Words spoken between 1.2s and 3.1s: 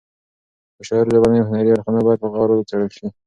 او هنري اړخونه باید په غور وڅېړل شي.